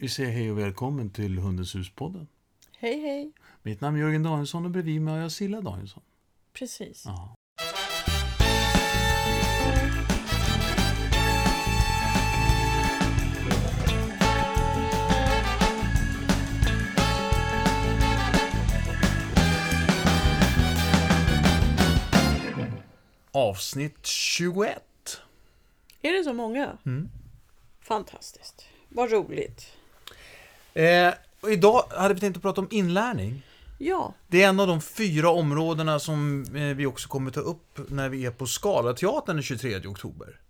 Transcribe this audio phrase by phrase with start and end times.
[0.00, 2.28] Vi säger hej och välkommen till Hundens hus-podden.
[2.76, 3.32] Hej hej!
[3.62, 6.02] Mitt namn är Jörgen Danielsson och bredvid mig har jag Silla Danielsson.
[6.52, 7.04] Precis.
[7.06, 7.34] Ja.
[23.32, 24.82] Avsnitt 21.
[26.02, 26.78] Är det så många?
[26.86, 27.08] Mm.
[27.80, 28.66] Fantastiskt.
[28.88, 29.77] Vad roligt.
[30.78, 33.42] Eh, och idag hade vi tänkt att prata om inlärning.
[33.78, 37.90] Ja, Det är en av de fyra områdena som eh, vi också kommer ta upp
[37.90, 40.40] när vi är på Scalateatern den 23 oktober.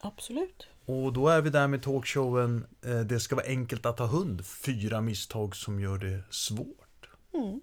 [0.00, 0.66] absolut.
[0.86, 4.46] Och då är vi där med talkshowen eh, Det ska vara enkelt att ha hund.
[4.46, 7.08] Fyra misstag som gör det svårt.
[7.34, 7.60] Mm.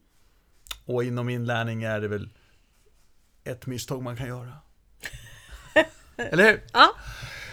[0.85, 2.29] Och inom inlärning är det väl
[3.43, 4.53] ett misstag man kan göra.
[6.17, 6.61] Eller hur?
[6.73, 6.91] Ja.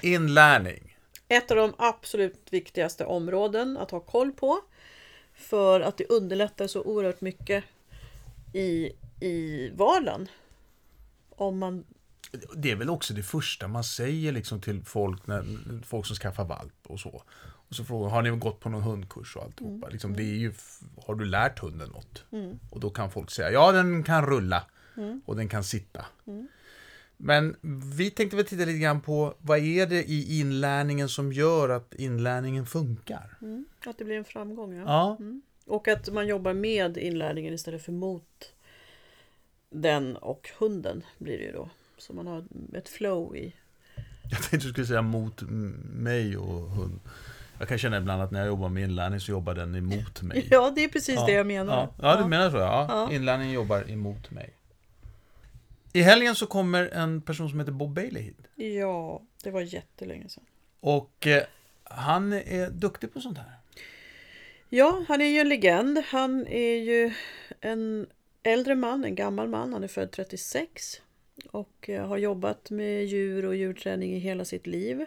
[0.02, 0.85] Inlärning.
[1.28, 4.60] Ett av de absolut viktigaste områden att ha koll på.
[5.34, 7.64] För att det underlättar så oerhört mycket
[8.52, 10.28] i, i vardagen.
[11.30, 11.84] Om man...
[12.56, 15.44] Det är väl också det första man säger liksom till folk, när,
[15.84, 17.22] folk som skaffar valp och så.
[17.68, 19.88] Och så frågar har ni gått på någon hundkurs och alltihopa?
[19.88, 20.52] Liksom, det är ju,
[21.06, 22.24] har du lärt hunden något?
[22.70, 24.64] Och då kan folk säga, ja den kan rulla
[25.24, 26.06] och den kan sitta.
[27.16, 27.56] Men
[27.96, 31.94] vi tänkte väl titta lite grann på vad är det i inlärningen som gör att
[31.94, 33.38] inlärningen funkar?
[33.42, 34.74] Mm, att det blir en framgång.
[34.74, 34.84] Ja.
[34.86, 35.18] Ja,
[35.66, 38.52] Och att man jobbar med inlärningen istället för mot
[39.70, 41.70] den och hunden blir det ju då.
[41.98, 43.54] Så man har ett flow i.
[44.30, 45.42] jag tänkte du skulle säga mot
[45.92, 47.00] mig och hund.
[47.58, 50.46] Jag kan känna ibland att när jag jobbar med inlärning så jobbar den emot mig.
[50.50, 51.76] Ja, det är precis det jag menar.
[51.76, 52.86] Ja, ja du menar så ja.
[52.88, 53.12] Ja.
[53.12, 54.54] Inlärning jobbar emot mig.
[55.96, 58.38] I helgen så kommer en person som heter Bob Bailey hit.
[58.54, 60.44] Ja, det var jättelänge sedan.
[60.80, 61.42] Och eh,
[61.84, 63.52] han är duktig på sånt här.
[64.68, 65.98] Ja, han är ju en legend.
[66.06, 67.12] Han är ju
[67.60, 68.06] en
[68.42, 69.72] äldre man, en gammal man.
[69.72, 71.00] Han är född 36
[71.50, 75.06] och eh, har jobbat med djur och djurträning i hela sitt liv.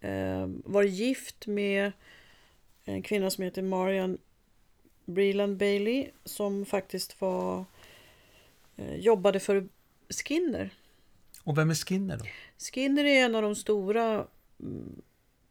[0.00, 1.92] Eh, var gift med
[2.84, 4.18] en kvinna som heter Marian
[5.04, 7.64] Breland Bailey som faktiskt var
[8.76, 9.68] eh, jobbade för
[10.10, 10.70] Skinner.
[11.44, 12.24] Och vem är Skinner då?
[12.58, 14.26] Skinner är en av de stora
[14.60, 15.02] mm,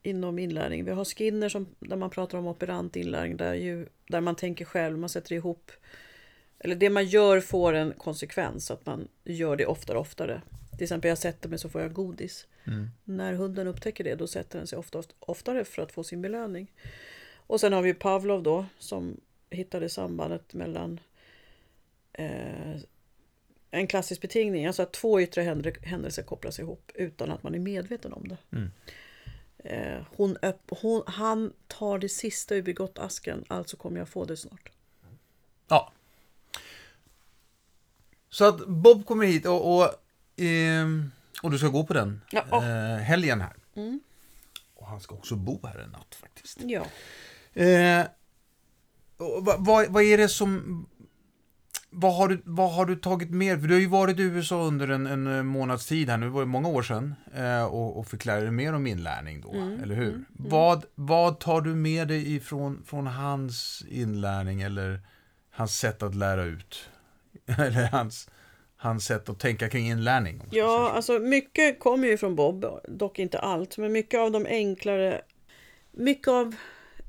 [0.04, 0.86] inom inlärning.
[0.86, 4.66] Vi har Skinner som, där man pratar om operant inlärning där, ju, där man tänker
[4.66, 5.72] själv, man sätter ihop
[6.60, 10.42] eller det man gör får en konsekvens, att man gör det oftare och oftare.
[10.72, 12.48] Till exempel jag sätter mig så får jag godis.
[12.64, 12.90] Mm.
[13.04, 16.72] När hunden upptäcker det då sätter den sig ofta, oftare för att få sin belöning.
[17.36, 21.00] Och sen har vi Pavlov då som hittade sambandet mellan
[22.14, 22.76] eh,
[23.80, 25.42] en klassisk betingning, alltså att två yttre
[25.82, 28.38] händelser kopplas ihop utan att man är medveten om det.
[28.52, 28.72] Mm.
[29.58, 30.38] Eh, hon
[30.70, 34.70] hon, han tar det sista ur Bigottasken, alltså kommer jag få det snart.
[35.68, 35.92] Ja.
[38.30, 39.94] Så att Bob kommer hit och, och,
[40.36, 41.12] ehm,
[41.44, 42.44] och du ska gå på den Ja.
[42.52, 43.56] eh, helgen här.
[43.76, 44.00] Mm.
[44.74, 46.60] Och han ska också bo här en natt faktiskt.
[46.62, 46.86] Ja.
[47.62, 48.06] Eh,
[49.18, 50.86] och vad, vad är det som...
[51.90, 53.62] Vad har, du, vad har du tagit med?
[53.62, 56.26] För du har ju varit i USA under en, en eh, månads tid här nu,
[56.26, 59.54] det var ju många år sedan, eh, och, och dig mer om inlärning då,
[59.84, 60.26] eller hur?
[60.30, 65.02] Vad, vad tar du med dig ifrån från hans inlärning eller
[65.52, 66.90] hans sätt att lära ut?
[67.58, 68.30] eller hans,
[68.76, 70.44] hans sätt att tänka kring inlärning?
[70.52, 70.96] Ja, så.
[70.96, 75.22] alltså mycket kommer ju från Bob, dock inte allt, men mycket av de enklare...
[75.92, 76.56] Mycket av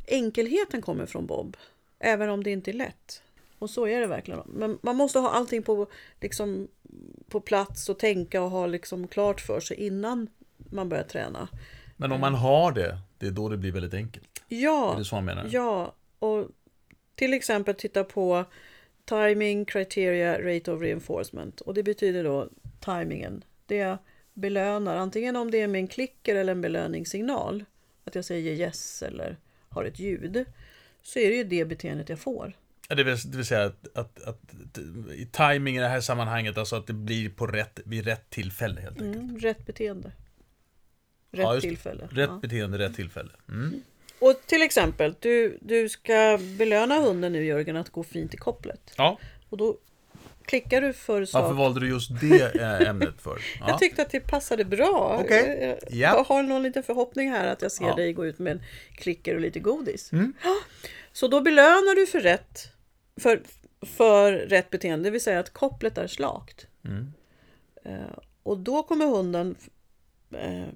[0.06, 1.56] enkelheten kommer från Bob,
[1.98, 3.22] även om det inte är lätt.
[3.58, 4.40] Och så är det verkligen.
[4.46, 5.86] Men man måste ha allting på,
[6.20, 6.68] liksom,
[7.28, 11.48] på plats och tänka och ha liksom klart för sig innan man börjar träna.
[11.96, 14.42] Men om man har det, det är då det blir väldigt enkelt.
[14.48, 15.48] Ja, Är det så man menar?
[15.50, 16.46] Ja, och
[17.14, 18.44] till exempel titta på
[19.04, 21.60] timing, criteria, rate of reinforcement.
[21.60, 22.48] Och det betyder då
[22.80, 23.44] timingen.
[23.66, 23.98] Det
[24.34, 27.64] belönar, antingen om det är med en klicker eller en belöningssignal,
[28.04, 29.36] att jag säger yes eller
[29.68, 30.44] har ett ljud,
[31.02, 32.56] så är det ju det beteendet jag får.
[32.88, 34.38] Ja, det, vill, det vill säga att, att, att,
[35.16, 38.80] i timing i det här sammanhanget, alltså att det blir på rätt, vid rätt tillfälle
[38.80, 39.16] helt enkelt.
[39.24, 40.08] Mm, rätt beteende.
[41.30, 42.08] Rätt Ja, tillfälle.
[42.10, 42.38] Rätt Ja.
[42.42, 43.30] beteende, rätt tillfälle.
[43.48, 43.82] Mm.
[44.18, 48.80] Och till exempel, du, du ska belöna hunden nu Jörgen att gå fint i kopplet.
[48.96, 49.18] Ja.
[49.48, 49.76] Och då
[50.44, 51.42] klickar du för sak.
[51.42, 53.38] Varför valde du just det eh, ämnet för?
[53.60, 53.68] Ja.
[53.68, 55.24] Jag tyckte att det passade bra.
[55.30, 55.76] Jag- Ja.
[55.90, 57.94] Jag har någon liten förhoppning här att jag ser Ja.
[57.94, 58.62] dig gå ut med en
[58.94, 60.12] klicker och lite godis.
[60.12, 60.32] Mm.
[61.12, 62.72] Så då belönar du för rätt,
[63.18, 63.42] för,
[63.80, 66.66] för rätt beteende, det vill säga att kopplet är slakt.
[66.84, 67.12] Mm.
[67.84, 69.56] Eh, och då kommer hunden
[70.30, 70.68] eh,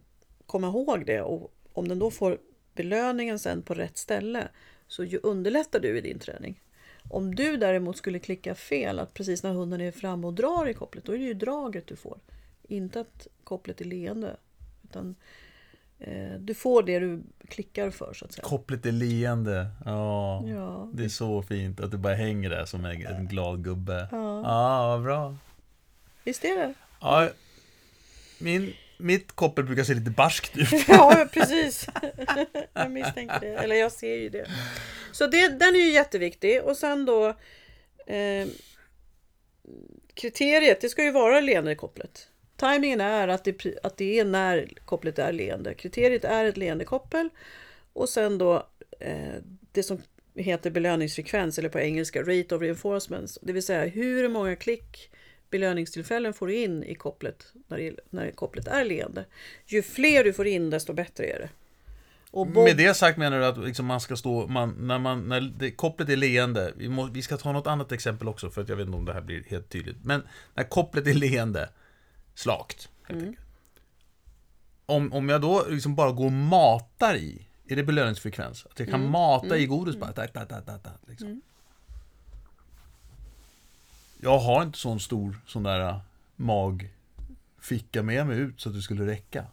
[0.47, 2.39] komma ihåg det och om den då får
[2.75, 4.49] belöningen sen på rätt ställe
[4.87, 6.61] så ju underlättar du i din träning.
[7.11, 10.75] Om du däremot skulle klicka fel, att precis när hunden är framme och drar i
[10.75, 12.19] kopplet, då är det ju draget du får.
[12.63, 14.37] Inte att kopplet är leende.
[14.85, 15.15] Utan
[16.39, 18.45] du får det du klickar för så att säga.
[18.45, 19.67] Kopplet är leende.
[19.85, 20.91] Ja, Ja.
[20.95, 24.09] det är så fint att du bara hänger där som en, en glad gubbe.
[24.13, 24.43] Ja.
[24.45, 25.37] Ja, vad bra.
[26.25, 26.75] Visst är det?
[27.01, 27.29] Ja,
[28.39, 30.69] min, mitt koppel brukar se lite barskt ut.
[30.89, 31.87] Ja, precis.
[32.73, 33.55] jag misstänker det.
[33.57, 34.47] Eller jag ser ju det.
[35.13, 36.63] Så det, den är ju jätteviktig.
[36.63, 37.29] Och sen då
[38.07, 38.47] eh,
[40.15, 42.29] kriteriet, det ska ju vara leende i kopplet.
[42.63, 45.75] Timingen är att det, att det är när kopplet är leende.
[45.75, 47.29] Kriteriet är ett leendekoppel.
[47.93, 48.67] Och sen då
[49.01, 49.35] eh,
[49.73, 50.03] det som
[50.35, 53.39] heter belöningsfrekvens eller på engelska rate of reinforcements.
[53.43, 55.11] Det vill säga hur många klick
[55.51, 59.25] belöningstillfällen får du in i kopplet när, det, när kopplet är leende.
[59.67, 61.49] Ju fler du får in desto bättre är det.
[62.31, 65.41] Och Med det sagt menar du att liksom man ska stå, man, när, man, när
[65.41, 68.69] det, kopplet är leende, vi, må, vi ska ta något annat exempel också för att
[68.69, 69.97] jag vet inte om det här blir helt tydligt.
[70.03, 70.23] Men
[70.55, 71.69] när kopplet är leende,
[72.35, 73.37] slakt Mm.
[74.87, 78.67] Om, om jag då liksom bara går och matar i, är det belöningsfrekvens?
[78.71, 79.11] Att jag kan Mm.
[79.13, 81.43] mata i godis bara, tack, tack, tack, tack, liksom.
[84.21, 86.01] Jag har inte sån stor sån där äh,
[86.37, 89.47] magficka med mig ut så att det skulle räcka.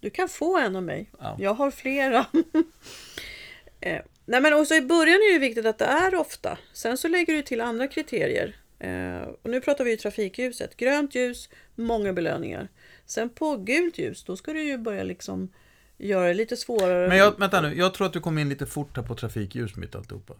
[0.00, 1.10] Du kan få en av mig.
[1.20, 1.36] Ja.
[1.38, 2.18] Jag har flera.
[3.80, 6.58] eh, nej men också i början är det viktigt att det är ofta.
[6.72, 8.56] Sen så lägger du till andra kriterier.
[8.80, 10.76] Eh, och nu pratar vi ju trafikljuset.
[10.76, 12.68] Grönt ljus, många belöningar.
[13.06, 15.48] Sen på gult ljus, då ska du ju börja liksom
[15.98, 17.08] göra det lite svårare.
[17.08, 19.76] Men jag, vänta nu, jag tror att du kom in lite fort här på trafikljus
[19.76, 20.34] mitt alltihopa.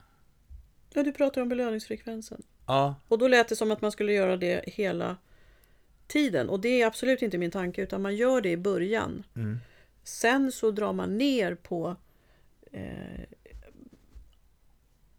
[0.94, 2.42] Ja, du pratar om belöningsfrekvensen.
[2.66, 5.16] Ja, Och då lät det som att man skulle göra det hela
[6.06, 6.48] tiden.
[6.48, 9.22] Och det är absolut inte min tanke, utan man gör det i början.
[9.36, 9.58] Mm.
[10.04, 11.96] Sen så drar man ner på...
[12.72, 13.20] Eh,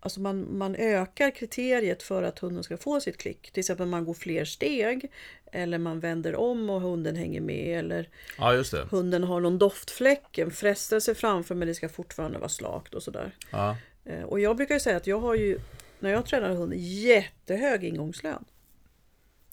[0.02, 3.52] alltså man, man ökar kriteriet för att hunden ska få sitt klick.
[3.52, 5.12] Till exempel man går fler steg.
[5.52, 7.80] Eller man vänder om och hunden hänger med.
[7.80, 12.94] Eller ja hunden har någon doftfläck, en frestelse framför men det ska fortfarande vara slakt
[12.94, 13.32] och sådär.
[13.52, 13.78] Ja.
[14.06, 15.60] Eh, och jag brukar ju säga att jag har ju,
[16.00, 18.46] när jag tränar hund, jättehög ingångslön.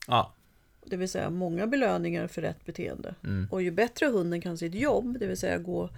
[0.06, 0.34] ja.
[0.84, 3.14] Det vill säga många belöningar för rätt beteende.
[3.24, 3.48] Mm.
[3.50, 5.90] Och ju bättre hunden kan sitt jobb, det vill säga gå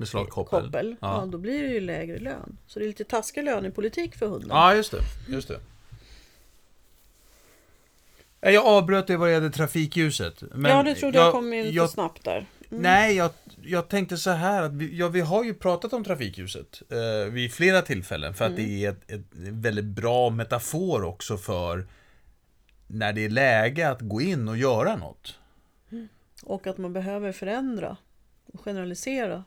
[0.00, 0.62] Med slagkoppel.
[0.64, 1.20] koppel, ja.
[1.20, 1.26] Ja.
[1.26, 2.58] då blir det ju lägre lön.
[2.66, 4.48] Så det är lite taskig lönepolitik för hunden.
[4.50, 5.00] ja, just det.
[5.28, 5.60] Just det.
[8.40, 10.42] Eh, Jag avbröt dig vad det gällde trafikljuset.
[10.54, 12.46] Men ja, det trodde jag, kom in jag, snabbt där.
[12.70, 12.82] Mm.
[12.82, 13.30] Nej, jag,
[13.62, 17.52] jag tänkte så här att vi, ja, vi har ju pratat om trafikljuset eh, vid
[17.52, 18.64] flera tillfällen för att Mm.
[18.66, 21.86] det är ett, ett väldigt bra metafor också för
[22.86, 25.38] när det är läge att gå in och göra något.
[26.42, 27.96] Och att man behöver förändra
[28.52, 29.44] och generalisera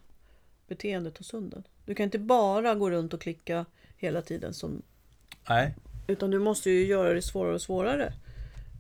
[0.72, 1.64] beteendet hos hunden.
[1.86, 3.66] Du kan inte bara gå runt och klicka
[3.98, 4.82] hela tiden som
[5.50, 5.76] Nej,
[6.08, 8.14] Utan du måste ju göra det svårare och svårare.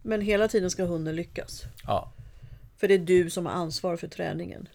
[0.03, 1.63] Men hela tiden ska hunden lyckas.
[1.83, 2.11] ja.
[2.77, 4.67] För det är du som har ansvar för träningen.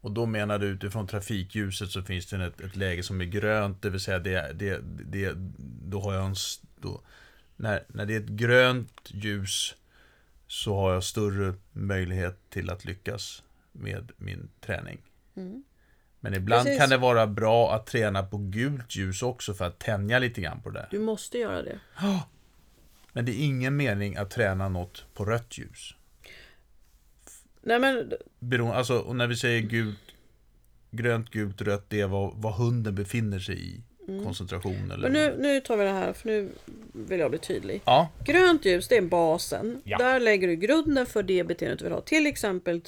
[0.00, 3.82] Och då menar du utifrån trafikljuset så finns det ett, ett läge som är grönt,
[3.82, 5.32] det vill säga det, det, det
[5.84, 6.34] då har jag en,
[6.80, 7.00] då,
[7.56, 9.74] när, när det är ett grönt ljus
[10.46, 14.98] så har jag större möjlighet till att lyckas med min träning.
[15.36, 15.62] Mm.
[16.20, 16.80] Men ibland Precis.
[16.80, 20.62] kan det vara bra att träna på gult ljus också för att tänja lite grann
[20.62, 20.88] på det.
[20.90, 21.80] Du måste göra det.
[23.12, 25.94] Men det är ingen mening att träna något på rött ljus.
[27.62, 29.98] Nej men Beroende, alltså, och när vi säger gult,
[30.90, 33.82] grönt, gult, rött, det är vad, vad hunden befinner sig i.
[34.24, 35.10] Koncentration eller...
[35.10, 36.48] Men nu, nu tar vi det här, för nu
[36.92, 37.82] vill jag bli tydlig.
[37.84, 39.82] Ja, Grönt ljus, det är basen.
[39.84, 39.98] Ja.
[39.98, 42.00] Där lägger du grunden för det beteendet du vill ha.
[42.00, 42.82] Till exempel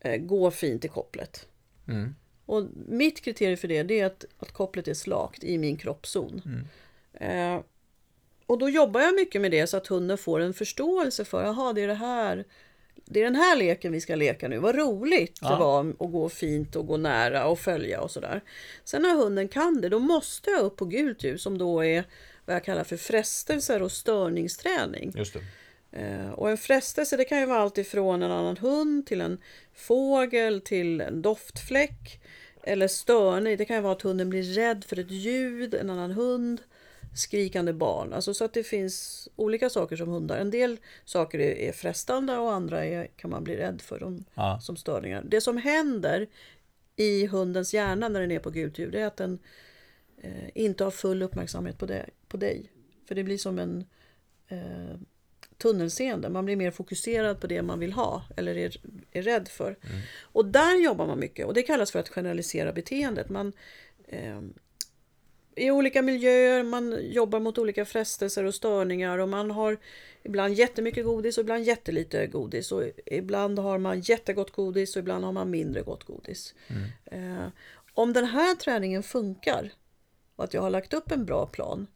[0.00, 1.46] eh, gå fint i kopplet.
[1.88, 2.14] Mm.
[2.50, 6.42] Och mitt kriterium för det, det är att, att kopplet är slakt i min kroppszon.
[6.44, 7.56] Mm.
[7.56, 7.62] Eh,
[8.46, 11.72] och då jobbar jag mycket med det så att hunden får en förståelse för, jaha
[11.72, 12.44] det är det här
[13.04, 14.58] det är den här leken vi ska leka nu.
[14.58, 15.50] Vad roligt Ja.
[15.50, 18.40] det var att gå fint och gå nära och följa och sådär.
[18.84, 22.04] Sen när hunden kan det, då måste jag upp på gult ljus som då är
[22.44, 25.12] vad jag kallar för frestelser och störningsträning.
[25.16, 25.40] just det.
[25.98, 29.38] Eh, Och en frestelse det kan ju vara allt ifrån en annan hund till en
[29.74, 32.20] fågel till en doftfläck.
[32.62, 36.10] Eller störning, det kan ju vara att hunden blir rädd för ett ljud, en annan
[36.10, 36.60] hund,
[37.14, 38.12] skrikande barn.
[38.12, 40.38] Alltså så att det finns olika saker som hundar.
[40.38, 44.60] En del saker är, frestande och andra är, kan man bli rädd för dem, Ja.
[44.62, 45.22] som störningar.
[45.28, 46.26] Det som händer
[46.96, 49.38] i hundens hjärna när den är på gult ljud är att den
[50.22, 52.70] eh, inte har full uppmärksamhet på, det, på dig.
[53.08, 53.84] För det blir som en
[54.48, 54.96] eh,
[55.60, 56.28] tunnelseende.
[56.28, 58.76] Man blir mer fokuserad på det man vill ha eller är,
[59.12, 59.76] är rädd för.
[60.22, 63.28] Och där jobbar man mycket och det kallas för att generalisera beteendet.
[63.28, 63.52] Man,
[64.08, 64.40] eh,
[65.54, 69.78] I olika miljöer, man jobbar mot olika frestelser och störningar och man har
[70.22, 72.72] ibland jättemycket godis och ibland jättelite godis.
[72.72, 76.54] Och ibland har man jättegott godis och ibland har man mindre gott godis.
[77.04, 77.46] Eh,
[77.94, 79.72] om den här träningen funkar
[80.36, 81.86] och att jag har lagt upp en bra plan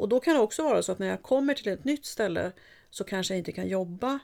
[0.00, 2.52] och då kan det också vara så att när jag kommer till ett nytt ställe
[2.90, 4.18] så kanske jag inte kan jobba.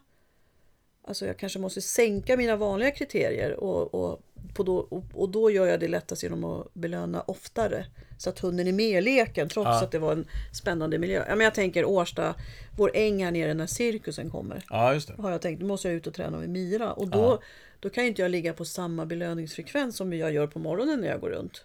[1.08, 4.20] Alltså jag kanske måste sänka mina vanliga kriterier och, och,
[4.54, 7.87] på då, och, och då gör jag det lättast genom att belöna oftare.
[8.18, 9.82] Så att hunden är med i leken trots Ja.
[9.85, 11.25] att det var en spännande miljö.
[11.28, 12.35] Ja, men jag tänker Årsta,
[12.76, 14.64] vår äng här nere när cirkusen kommer.
[14.70, 15.23] Ja, just det.
[15.23, 16.92] Har jag tänkt, nu måste jag ut och träna med Mira.
[16.92, 17.38] Och då, Ja.
[17.80, 21.20] då kan inte jag ligga på samma belöningsfrekvens som jag gör på morgonen när jag
[21.20, 21.64] går runt.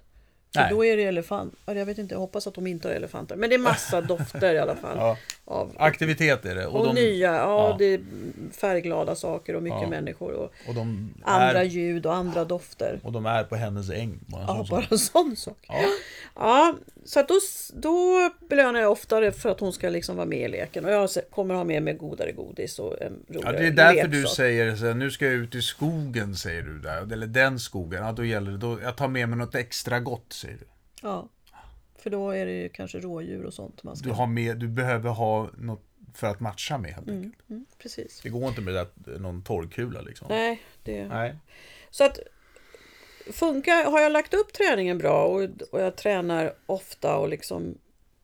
[0.53, 0.70] För Nej.
[0.72, 1.53] då är det elefant.
[1.65, 3.36] ja, Jag vet inte, jag hoppas att de inte har elefanter.
[3.36, 4.98] Men det är massa dofter i alla fall.
[4.98, 5.17] Ja.
[5.46, 6.67] Av, Aktivitet är det.
[6.67, 7.75] och de, nya, ja, ja.
[7.79, 8.01] det är
[8.51, 9.89] färgglada saker och mycket Ja.
[9.89, 10.31] människor.
[10.34, 10.75] Och och
[11.24, 13.00] andra är, ljud och andra dofter.
[13.03, 14.20] och de är på hennes äng.
[14.27, 14.70] Bara en Ja, sån sak.
[14.70, 15.65] bara en sån sak.
[16.36, 16.75] Ja.
[17.01, 17.39] Ja, så att då,
[17.74, 20.86] då belönar jag oftare för att hon ska liksom vara med i leken.
[20.86, 24.08] Och jag kommer ha med mig godare godis och en Ja, roligare det är därför
[24.08, 24.36] du leksak.
[24.36, 27.13] säger så här, nu ska jag ut i skogen, säger du där.
[27.13, 28.03] Eller den skogen.
[28.03, 30.65] Ja, då gäller det, då, jag tar med mig något extra gott, säger du.
[31.01, 31.29] Ja,
[31.98, 34.10] för då är det ju kanske rådjur och sånt man ska...
[34.10, 37.50] Du, har med, du behöver ha något för att matcha med, helt enkelt.
[37.50, 38.20] Mm, precis.
[38.24, 40.27] Det går inte med det där, någon torrkula liksom.
[40.29, 41.08] Nej, det...
[41.08, 41.36] Nej.
[41.89, 42.20] Så att
[43.32, 47.78] funkar, har jag lagt upp träningen bra och, och jag tränar ofta och liksom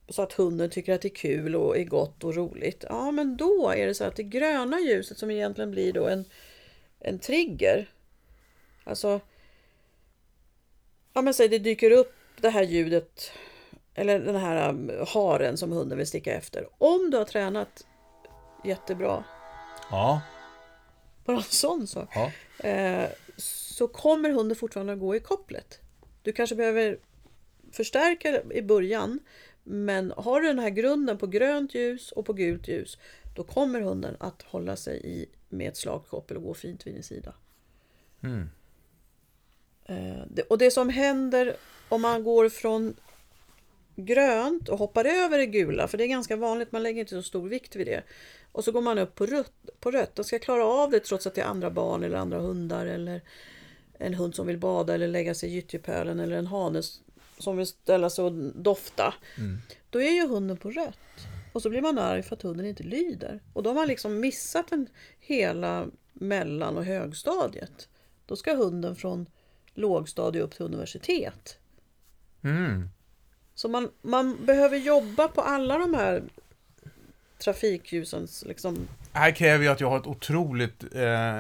[0.10, 2.86] så att hunden tycker att det är kul och är gott och roligt.
[2.90, 6.26] Ja, men då är det så att det gröna ljuset som egentligen blir då en,
[7.00, 7.90] en trigger.
[8.84, 9.20] Alltså,
[11.14, 13.32] ja men säg det dyker upp det här ljudet
[13.94, 16.68] eller den här um, haren som hunden vill sticka efter.
[16.78, 17.86] Om du har tränat
[18.64, 19.24] jättebra,
[19.92, 20.22] Ja.
[21.26, 22.10] bara en sån sak.
[22.14, 22.32] ja.
[22.70, 23.10] eh,
[23.78, 25.80] så kommer hunden fortfarande att gå i kopplet.
[26.22, 27.00] Du kanske behöver
[27.72, 29.20] förstärka i början
[29.64, 32.98] men har du den här grunden på grönt ljus och på gult ljus
[33.36, 37.04] då kommer hunden att hålla sig i med ett slagkoppel och gå fint vid din
[37.04, 37.34] sida.
[38.22, 38.50] Mm.
[39.86, 41.56] Eh, och det som händer
[41.90, 42.96] om man går från
[43.96, 47.24] grönt och hoppar över det gula, för det är ganska vanligt, man lägger inte så
[47.24, 48.04] stor vikt vid det.
[48.52, 51.28] Och så går man upp på rött, på rött och ska klara av det trots
[51.28, 53.22] att det är andra barn eller andra hundar eller
[53.98, 56.82] en hund som vill bada eller lägga sig i gyttjepölen eller en hane
[57.38, 59.14] som vill ställa sig och dofta.
[59.90, 61.28] Då är ju hunden på rött.
[61.54, 63.40] Och så blir man arg för att hunden inte lyder.
[63.54, 64.88] Och då har man liksom missat en
[65.20, 67.90] hela mellan och högstadiet.
[68.26, 69.26] Då ska hunden från
[69.74, 71.58] lågstadie upp till universitet.
[72.44, 72.90] Mm.
[73.56, 76.24] Så man, man behöver jobba på alla de här
[77.38, 78.88] trafikljusens liksom...
[79.12, 80.84] Här kräver jag att jag har ett otroligt...
[80.96, 81.40] Eh,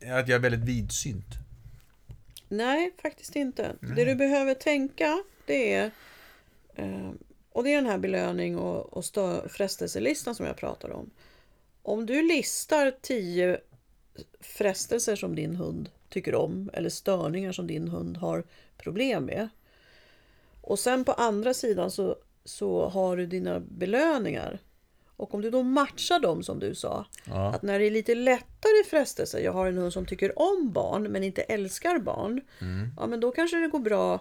[0.00, 1.34] att jag är väldigt vidsynt.
[2.48, 3.76] Nej, faktiskt inte.
[3.96, 5.90] Det du behöver tänka det är...
[6.74, 7.10] Eh,
[7.52, 11.10] och det är den här belöning och, och stö, frestelselistan som jag pratar om.
[11.82, 13.60] Om du listar tio
[14.40, 18.44] frestelser som din hund tycker om eller störningar som din hund har
[18.76, 19.48] problem med.
[20.60, 24.58] Och sen på andra sidan så, så har du dina belöningar.
[25.20, 27.06] Och om du då matchar dem som du sa.
[27.24, 27.54] Ja.
[27.54, 31.02] Att när det är lite lättare frestelser, jag har en hund som tycker om barn
[31.02, 32.40] men inte älskar barn.
[32.96, 34.20] Ja men då kanske det går bra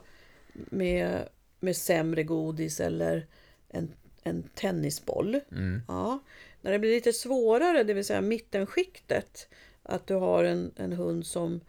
[0.54, 1.30] med,
[1.60, 3.28] med sämre godis eller
[3.70, 3.92] en,
[4.24, 5.40] en tennisboll.
[5.88, 6.20] Ja.
[6.62, 9.48] När det blir lite svårare, det vill säga mittenskiktet.
[9.84, 11.62] Att du har en, en hund som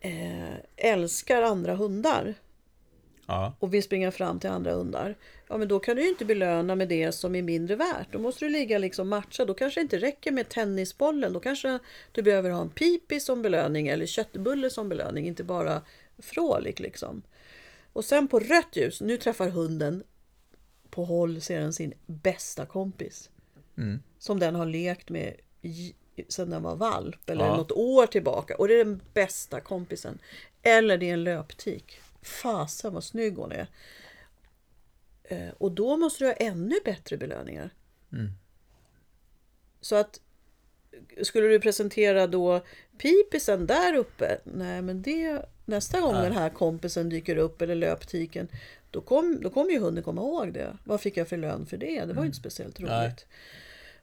[0.00, 2.34] eh, älskar andra hundar
[3.28, 3.52] Ja.
[3.58, 5.16] och vill springa fram till andra hundar.
[5.48, 8.12] Ja men då kan du ju inte belöna med det som är mindre värt.
[8.12, 9.44] Då måste du ligga liksom matcha.
[9.44, 11.32] Då kanske det inte räcker med tennisbollen.
[11.32, 11.78] Då kanske
[12.12, 15.26] du behöver ha en pipi som belöning eller köttbulle som belöning.
[15.26, 15.82] Inte bara
[16.18, 17.22] frålik liksom.
[17.92, 20.02] Och sen på rött ljus, nu träffar hunden
[20.90, 23.30] på håll ser den sin bästa kompis.
[24.18, 25.34] Som den har lekt med
[26.28, 27.56] sedan den var valp eller Ja.
[27.56, 28.56] något år tillbaka.
[28.56, 30.18] Och det är den bästa kompisen.
[30.62, 31.98] Eller det är en löptik.
[32.22, 33.66] Fasen vad snygg hon är.
[35.24, 37.70] Eh, Och då måste du ha ännu bättre belöningar.
[39.80, 40.20] Så att
[41.22, 42.60] skulle du presentera då
[42.98, 44.38] pipisen där uppe?
[44.44, 48.48] Nej men det nästa gång den här kompisen dyker upp eller löptiken
[48.90, 50.76] då, kom, då kommer ju hunden komma ihåg det.
[50.84, 52.04] Vad fick jag för lön för det?
[52.04, 52.90] Det var ju inte speciellt roligt.
[52.90, 53.14] Nej.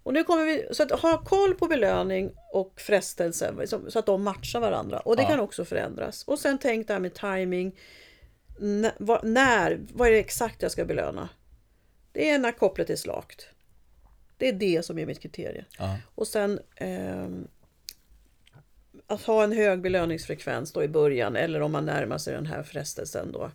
[0.04, 3.54] Och nu kommer vi, så att ha koll på belöning och frestelse
[3.90, 5.00] så att de matchar varandra.
[5.00, 5.30] Och det Ja.
[5.30, 6.24] kan också förändras.
[6.24, 7.76] Och sen tänk det här med timing.
[8.98, 11.30] Vad, när, vad är det exakt jag ska belöna?
[12.12, 13.48] Det är när kopplet är slakt.
[14.38, 15.66] Det är det som är mitt kriterie.
[15.78, 15.98] Ja.
[16.16, 17.48] Och sen ehm,
[19.08, 22.64] att ha en hög belöningsfrekvens då i början eller om man närmar sig den här
[22.64, 23.52] frestelsen då.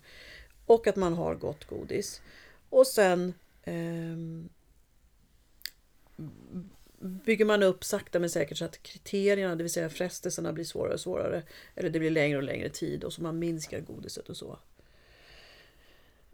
[0.67, 2.23] Och att man har gott godis.
[2.71, 4.49] Och sen ehm,
[6.99, 10.95] bygger man upp sakta men säkert så att kriterierna, det vill säga frestelserna blir svårare
[10.95, 11.43] och svårare.
[11.75, 14.59] Eller det blir längre och längre tid och så man minskar godiset och så.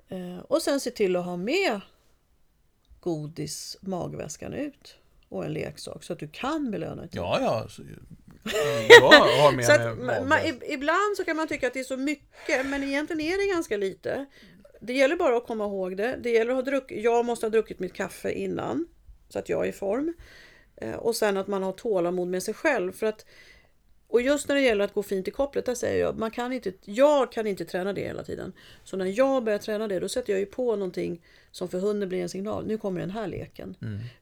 [0.08, 1.80] Eh, och sen se till att ha med
[3.00, 4.96] godis magväskan ut
[5.28, 7.68] och en leksak så att du kan belöna ett Ja, ja.
[7.68, 7.82] Så,
[8.88, 10.42] jag har med så att, ma- mat.
[10.42, 13.54] ma- ibland så kan man tycka att det är så mycket men egentligen är det
[13.54, 14.26] ganska lite.
[14.80, 16.18] Det gäller bara att komma ihåg det.
[16.22, 18.86] Det gäller att ha druckit, jag måste ha druckit mitt kaffe innan
[19.28, 20.14] så att jag är i form.
[20.76, 22.92] Eh, Och sen att man har tålamod med sig själv.
[22.92, 23.26] För att,
[24.08, 26.52] och just när det gäller att gå fint i kopplet, där säger jag, man kan
[26.52, 28.52] inte, jag kan inte träna det hela tiden.
[28.84, 32.08] Så när jag börjar träna det, då sätter jag ju på någonting som för hunden
[32.08, 32.66] blir en signal.
[32.66, 33.76] Nu kommer den här leken.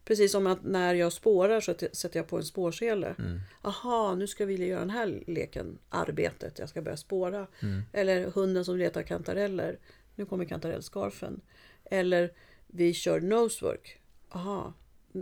[0.04, 3.14] Precis som att när jag spårar så sätter jag på en spårsele.
[3.62, 7.46] Aha, nu ska vi göra den här leken, arbetet, jag ska börja spåra.
[7.92, 9.78] Eller hunden som letar kantareller.
[10.14, 11.40] Nu kommer kantarellscarfen.
[11.84, 12.32] Eller
[12.66, 13.98] vi kör nosework.
[14.28, 14.72] Aha,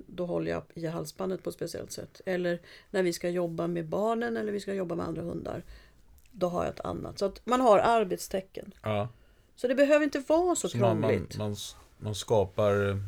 [0.06, 2.20] då håller jag i halsbandet på ett speciellt sätt.
[2.26, 5.62] Eller när vi ska jobba med barnen eller vi ska jobba med andra hundar.
[6.32, 7.18] Då har jag ett annat.
[7.18, 8.74] Så att man har arbetstecken.
[8.82, 9.08] Ja.
[9.56, 11.36] Så det behöver inte vara så Så man, man, krångligt.
[11.38, 11.56] man,
[11.98, 12.98] man skapar...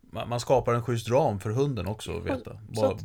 [0.00, 2.58] Man, man skapar en schysst ram för hunden också, att veta.
[2.74, 3.00] så att-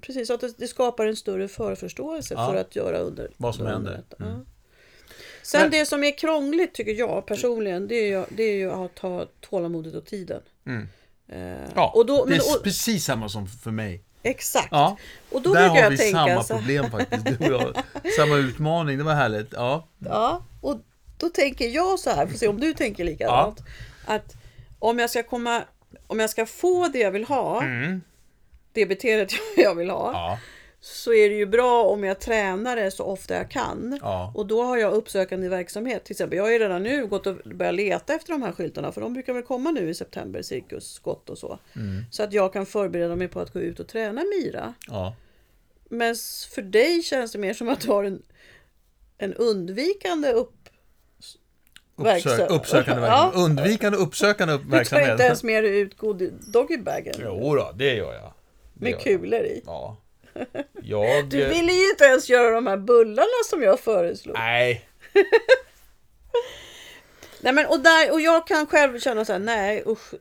[0.00, 2.46] Precis, så att det, skapar en större förförståelse Ja.
[2.50, 4.02] för att göra under Vad som händer.
[4.20, 4.32] Mm.
[4.32, 4.40] Ja.
[5.42, 8.70] Sen Men- det som är krångligt tycker jag personligen, det är ju, det är ju
[8.70, 10.42] att ha tålamodet och tiden.
[10.64, 10.88] Mm.
[11.28, 14.02] Eh, ja, och då, det men, är och, precis samma som för mig.
[14.22, 14.68] exakt.
[14.70, 14.96] Ja,
[15.30, 17.76] och då där har jag vi tänka samma så här, problem faktiskt, du och jag.
[18.16, 19.52] Samma utmaning, det var härligt.
[19.52, 20.80] Ja, Ja, och
[21.18, 23.62] då tänker jag så här, får se om du tänker likadant.
[24.04, 24.34] Att
[24.78, 25.62] om jag ska komma,
[26.06, 28.00] om jag ska få det jag vill ha, mm.
[28.72, 30.38] det beteendet jag vill ha, ja,
[30.80, 33.98] så är det ju bra om jag tränar det så ofta jag kan.
[34.02, 34.32] ja.
[34.34, 36.04] Och då har jag uppsökande verksamhet.
[36.04, 38.92] Till exempel, jag har ju redan nu gått och börjat leta efter de här skyltarna.
[38.92, 41.58] För de brukar väl komma nu i september, cirkus, skott och så.
[41.76, 42.04] Mm.
[42.10, 44.74] Så att jag kan förbereda mig på att gå ut och träna Mira.
[44.88, 45.14] ja.
[45.88, 46.14] Men
[46.54, 48.22] för dig känns det mer som att du har en,
[49.18, 50.52] en undvikande upp...
[51.98, 53.08] Uppsök, uppsökande Ja.
[53.24, 53.34] verksamhet.
[53.50, 55.20] Undvikande uppsökande Du tar inte verksamhet.
[55.20, 58.32] ens med dig ut god- doggybagen Jo då, det gör jag.
[58.74, 59.02] Det med gör jag.
[59.04, 59.62] kulor i.
[59.66, 59.96] Ja.
[60.82, 61.28] Jag...
[61.28, 64.36] Du ville ju inte ens göra de här bullarna som jag föreslog.
[64.38, 64.88] Nej.
[67.40, 70.14] Nej, men, och, där, och jag kan själv känna så här, nej usch,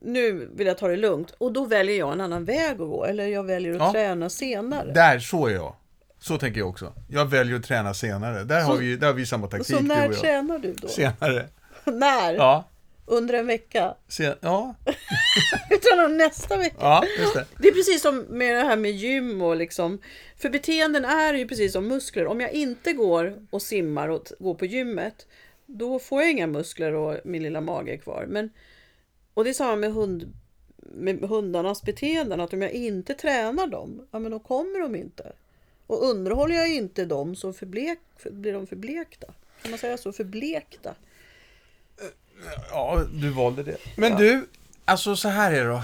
[0.00, 1.34] nu vill jag ta det lugnt.
[1.38, 3.04] Och då väljer jag en annan väg att gå.
[3.04, 3.92] Eller jag väljer att Ja.
[3.92, 4.92] träna senare.
[4.92, 5.76] Där, så är jag.
[6.20, 6.92] Så tänker jag också.
[7.08, 8.44] Jag väljer att träna senare.
[8.44, 10.20] Där har vi, där har vi samma taktik, Så du när och jag.
[10.20, 10.88] tränar du då?
[10.88, 11.48] Senare.
[11.84, 12.34] när?
[12.34, 12.68] Ja.
[13.12, 13.94] Under en vecka?
[14.08, 14.74] Sen, ja.
[15.70, 16.76] Vi tränar nästa vecka.
[16.80, 17.46] ja, just det.
[17.58, 19.98] Det är precis som med det här med gym och liksom.
[20.36, 22.26] För beteenden är ju precis som muskler.
[22.26, 25.26] Om jag inte går och simmar och går på gymmet.
[25.66, 28.26] Då får jag inga muskler och min lilla mage är kvar.
[28.28, 28.50] Men,
[29.34, 30.32] och det är samma med, hund,
[30.76, 32.40] med hundarnas beteenden.
[32.40, 35.32] Att om jag inte tränar dem, ja men då kommer de inte.
[35.86, 39.26] Och underhåller jag inte dem så förblek, för, blir de förblekta.
[39.62, 40.12] Kan man säga så?
[40.12, 40.94] Förblekta.
[42.70, 43.76] Ja, du valde det.
[43.96, 44.18] Men Ja.
[44.18, 44.46] du,
[44.84, 45.82] alltså så här är det då.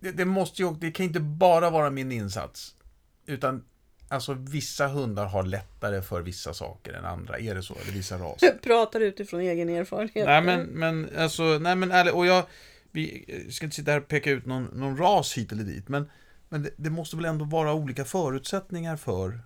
[0.00, 2.74] Det, det måste ju, det kan inte bara vara min insats.
[3.26, 3.64] Utan,
[4.08, 7.38] alltså vissa hundar har lättare för vissa saker än andra.
[7.38, 7.74] Är det så?
[7.82, 8.58] Eller vissa raser?
[8.62, 10.26] Pratar utifrån egen erfarenhet.
[10.26, 12.44] Nej men, men alltså, nej men ärligt, och jag,
[12.90, 16.10] vi ska inte sitta här och peka ut någon, någon ras hit eller dit, men,
[16.48, 19.40] men det, det måste väl ändå vara olika förutsättningar för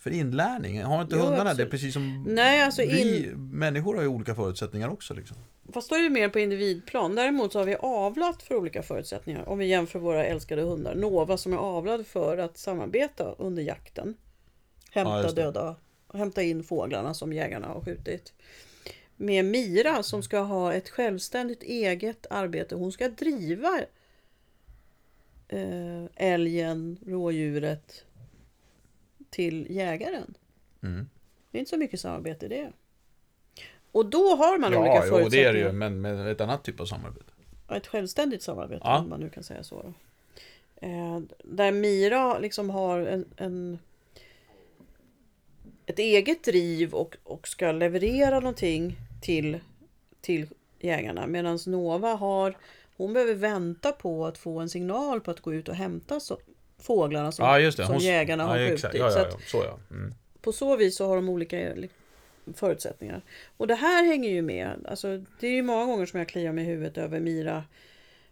[0.00, 0.82] för inlärning.
[0.82, 1.50] Har inte Jo, hundarna det?
[1.50, 1.70] absolut.
[1.70, 5.14] Precis som Nej, alltså vi människor har ju olika förutsättningar också.
[5.14, 5.36] Liksom.
[5.72, 7.14] Fast då är det mer på individplan.
[7.14, 9.48] Däremot så har vi avlat för olika förutsättningar.
[9.48, 10.94] Om vi jämför våra älskade hundar.
[10.94, 14.14] Nova som är avlad för att samarbeta under jakten.
[14.92, 15.42] Ja, Hämta det.
[15.42, 15.76] döda
[16.14, 18.32] hämta in fåglarna som jägarna har skjutit.
[19.16, 22.74] Med Mira som ska ha ett självständigt eget arbete.
[22.74, 23.80] Hon ska driva
[25.48, 28.04] eh, älgen, rådjuret
[29.30, 30.34] till jägaren.
[30.82, 31.08] Mm.
[31.50, 32.72] Det är inte så mycket samarbete i det.
[33.92, 35.48] Och då har man olika Ja, jo, det förutsättningar.
[35.48, 37.32] är det ju, men med ett annat typ av samarbete.
[37.68, 38.98] Ja, ett självständigt samarbete Ja.
[38.98, 39.94] om man nu kan säga så.
[40.76, 43.78] Eh, där Mira liksom har en, en
[45.86, 49.58] ett eget driv och, och ska leverera någonting till,
[50.20, 50.46] till
[50.78, 51.26] jägarna.
[51.26, 52.56] Medan Nova har,
[52.96, 56.38] hon behöver vänta på att få en signal på att gå ut och hämta så,
[56.80, 58.90] fåglarna som, Ja, som Hon- jägarna har ja, skjutit.
[58.94, 59.78] Ja, Så.
[59.90, 60.14] Mm.
[60.40, 61.88] på så vis så har de olika li-
[62.54, 63.22] förutsättningar.
[63.56, 64.86] Och det här hänger ju med.
[64.88, 67.64] Alltså, det är ju många gånger som jag kliar mig i huvudet över Mira.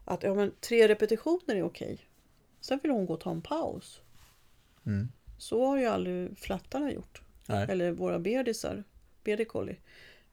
[0.05, 1.99] Att ja, men, tre repetitioner är okej.
[2.61, 4.01] Sen vill hon gå och ta en paus.
[4.87, 5.09] Mm.
[5.39, 7.23] Så har ju aldrig flattarna gjort.
[7.47, 7.67] Nej.
[7.71, 8.85] Eller våra bebisar.
[9.25, 9.77] Baby collie.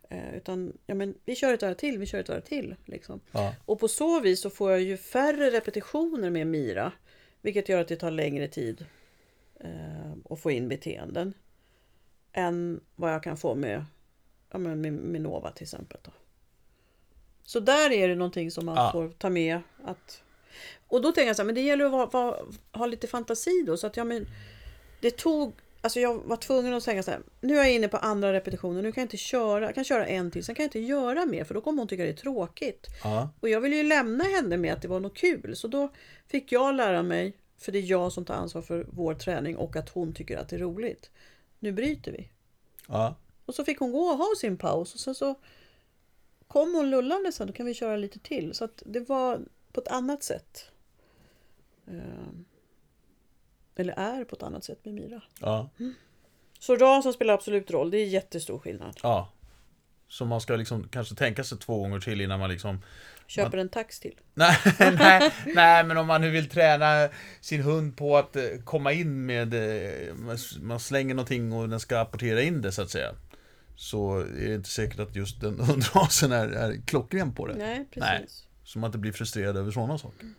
[0.10, 2.76] Eh, utan ja, men, vi kör ett varv till, vi kör ett varv till.
[2.86, 3.20] Liksom.
[3.32, 3.54] Ja.
[3.66, 6.92] Och på så vis så får jag ju färre repetitioner med Mira.
[7.46, 8.86] Vilket gör att det tar längre tid
[9.60, 11.34] eh, att få in beteenden.
[12.32, 13.86] Än vad jag kan få med,
[14.52, 16.00] ja, men med, med Nova till exempel.
[16.04, 16.12] Då.
[17.44, 18.92] Så där är det någonting som man Ja.
[18.92, 19.60] får ta med.
[19.84, 20.24] Att,
[20.88, 22.40] och då tänker jag så här, men det gäller att vara, vara,
[22.72, 23.78] ha lite fantasi då.
[23.78, 24.28] Så att ja, men,
[25.02, 25.54] det tog,
[25.86, 28.84] alltså jag var tvungen att säga så här, nu är jag inne på andra repetitionen,
[28.84, 31.26] nu kan jag inte köra, jag kan köra en till, sen kan jag inte göra
[31.26, 32.88] mer för då kommer hon tycka det är tråkigt.
[33.04, 33.30] Ja.
[33.40, 35.56] Och jag ville ju lämna henne med att det var något kul.
[35.56, 35.92] Så då
[36.28, 39.76] fick jag lära mig, för det är jag som tar ansvar för vår träning och
[39.76, 41.10] att hon tycker att det är roligt.
[41.60, 42.30] Nu bryter vi.
[42.88, 43.16] Ja.
[43.46, 45.36] Och så fick hon gå och ha sin paus och sen så
[46.48, 48.54] kom hon lullande sen, då kan vi köra lite till.
[48.54, 50.72] Så att det var på ett annat sätt.
[51.88, 52.46] Ehm,
[53.76, 55.22] Eller är på ett annat sätt med Mira.
[55.40, 55.70] Ja.
[56.60, 58.98] Så rasen spelar absolut roll, det är jättestor skillnad.
[59.04, 59.32] ja.
[60.08, 62.82] Så man ska liksom kanske tänka sig två gånger till innan man liksom
[63.28, 64.16] Köper en tax till.
[64.34, 67.10] Nej, nej, nej, men om man nu vill träna
[67.42, 69.54] sin hund på att eh, komma in med...
[69.54, 73.16] eh, man- Man slänger någonting och den ska apportera in det så att säga.
[73.76, 77.56] Så är det inte säkert att just den hundrasen är, är klockren på det.
[77.56, 78.00] Nej, precis.
[78.02, 78.26] Nej.
[78.66, 80.30] Så man inte blir frustrerad över sådana saker.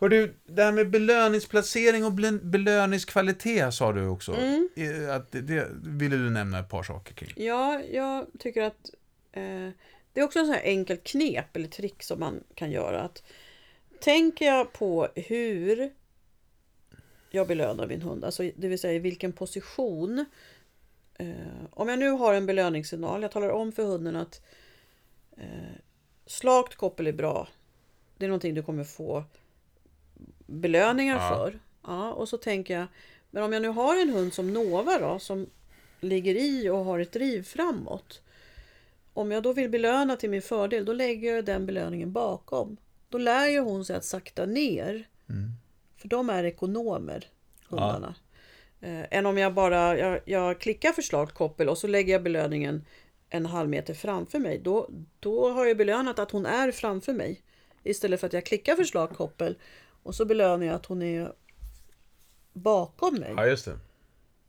[0.00, 4.32] Hör du, det här med belöningsplacering och belö- belöningskvalitet sa du också.
[4.34, 4.68] Mm.
[5.10, 7.32] Att det, det ville du nämna ett par saker kring.
[7.46, 8.90] Ja, jag tycker att
[9.32, 9.70] eh,
[10.12, 13.02] det är också en sån här enkelt knep eller trick som man kan göra.
[13.02, 13.22] Att
[14.00, 15.90] Tänker jag på hur
[17.30, 20.24] jag belönar min hund, alltså det vill säga i vilken position.
[21.14, 24.42] Eh, om jag nu har en belöningssignal, jag talar om för hunden att
[25.36, 25.76] eh,
[26.26, 27.48] slakt koppel är bra.
[28.18, 29.24] Det är någonting du kommer få
[30.46, 31.28] belöningar Ja.
[31.28, 31.58] för.
[31.82, 32.86] Ja, och så tänker jag,
[33.30, 35.46] men om jag nu har en hund som Nova då, som
[36.00, 38.22] ligger i och har ett driv framåt.
[39.12, 42.76] Om jag då vill belöna till min fördel, då lägger jag den belöningen bakom.
[43.08, 45.08] Då lär ju hon sig att sakta ner.
[45.96, 47.26] För de är ekonomer,
[47.68, 48.14] hundarna.
[48.80, 52.22] Eh, än om jag bara jag, jag klickar för slakt koppel och så lägger jag
[52.22, 52.84] belöningen
[53.28, 54.58] en halv meter framför mig.
[54.58, 57.42] Då, då har jag belönat att hon är framför mig.
[57.82, 59.58] Istället för att jag klickar för slakt koppel
[60.02, 61.32] och så belönar jag att hon är
[62.52, 63.32] bakom mig.
[63.36, 63.78] Ja, just det.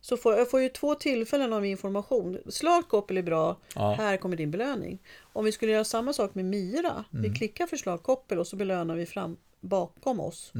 [0.00, 2.38] Så får jag får ju två tillfällen av information.
[2.48, 3.92] Slakt koppel är bra, Ja.
[3.98, 4.98] här kommer din belöning.
[5.32, 7.22] Om vi skulle göra samma sak med Mira, Mm.
[7.22, 10.52] vi klickar för slakt koppel och så belönar vi fram bakom oss.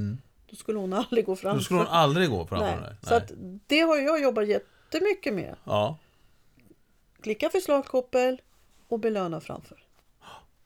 [0.51, 1.37] Då skulle hon aldrig gå.
[1.43, 1.57] Mm.
[1.57, 2.77] Då skulle hon aldrig gå framför Nej.
[2.81, 2.97] dig.
[3.03, 3.33] Så att
[3.67, 5.57] det har jag jobbat jättemycket med.
[5.65, 5.99] Ja.
[7.23, 8.41] Klicka för slakt koppel
[8.89, 9.85] och belöna framför.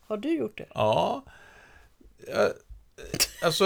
[0.00, 0.66] Har du gjort det?
[0.74, 1.22] Ja.
[2.28, 2.52] Jag,
[3.42, 3.64] alltså,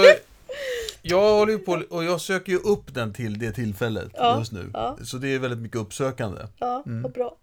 [1.02, 4.52] jag håller ju på och jag söker ju upp den till det tillfället Ja, just
[4.52, 4.70] nu.
[4.72, 4.98] ja.
[5.04, 6.40] Så det är väldigt mycket uppsökande.
[6.58, 7.02] Ja, Mm.
[7.02, 7.36] vad bra.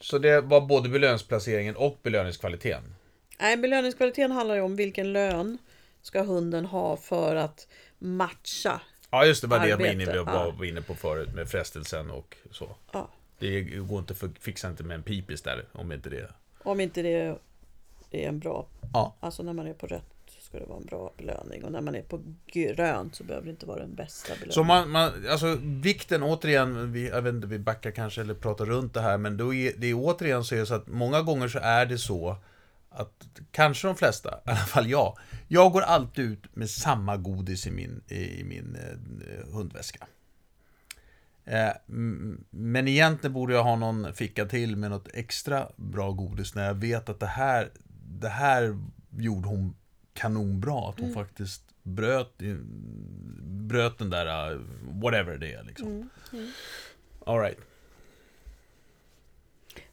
[0.00, 2.94] Så det var både belöningsplaceringen och belöningskvaliteten.
[3.40, 5.58] Nej, belöningskvaliteten handlar ju om vilken lön
[6.02, 7.66] ska hunden ha för att
[7.98, 8.80] matcha.
[9.10, 12.36] Ja, just det, var det jag var inne, jag var, på förut med frestelsen och
[12.50, 12.76] så.
[12.92, 13.08] Ja.
[13.38, 16.30] Det går inte för fixa inte med en pipis där, om inte det.
[16.62, 17.38] Om inte det
[18.14, 19.16] är en bra, Ja.
[19.20, 21.80] alltså när man är på rött så ska det vara en bra belöning och när
[21.80, 24.52] man är på grönt så behöver det inte vara den bästa belöningen.
[24.52, 28.66] Så man, man, alltså vikten återigen, vi, jag vet inte, vi backar kanske eller pratar
[28.66, 31.22] runt det här, men då är det är återigen så är det så att många
[31.22, 32.36] gånger så är det så
[32.90, 37.66] att kanske de flesta, i alla fall jag, jag går alltid ut med samma godis
[37.66, 40.06] i min, i min eh, hundväska.
[41.44, 41.72] Eh,
[42.50, 46.74] men egentligen borde jag ha någon ficka till med något extra bra godis när jag
[46.74, 47.70] vet att det här,
[48.20, 48.78] det här
[49.18, 49.74] gjorde hon
[50.14, 50.88] kanonbra.
[50.88, 52.38] Att hon faktiskt bröt,
[53.42, 54.60] bröt den där, uh,
[55.02, 56.10] whatever det är liksom.
[57.26, 57.58] All right.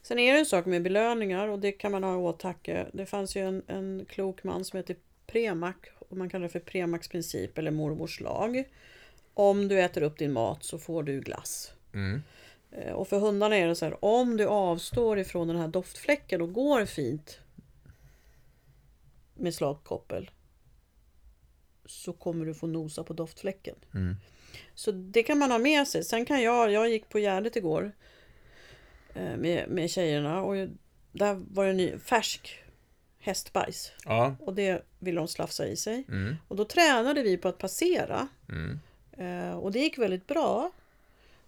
[0.02, 2.86] Sen är det en sak med belöningar och det kan man ha i åtanke.
[2.92, 5.76] Det fanns ju en, en klok man som heter Premak
[6.08, 8.64] och man kallar det för Premaks princip eller mormors lag.
[9.34, 11.72] Om du äter upp din mat så får du glass.
[11.94, 12.22] Mm.
[12.72, 16.42] Eh, Och för hundarna är det så här, om du avstår ifrån den här doftfläcken
[16.42, 17.38] och går fint
[19.40, 20.30] med slagkoppel
[21.86, 23.76] så kommer du få nosa på doftfläcken.
[23.94, 24.16] Mm.
[24.74, 26.04] Så det kan man ha med sig.
[26.04, 27.92] Sen kan jag, jag gick på Gärdet igår
[29.14, 30.68] eh, med, med tjejerna och
[31.12, 32.64] där var det ny, färsk
[33.18, 33.92] hästbajs.
[34.04, 34.34] Ja.
[34.40, 36.04] Och det ville de slafsa i sig.
[36.08, 36.36] Mm.
[36.48, 38.28] Och då tränade vi på att passera.
[38.48, 38.80] Mm.
[39.12, 40.70] Eh, och det gick väldigt bra.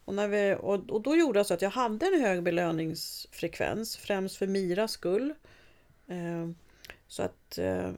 [0.05, 3.97] Och, när vi, och, och då gjorde det så att jag hade en hög belöningsfrekvens,
[3.97, 5.35] främst för Miras skull.
[7.13, 7.93] Eh, så att eh,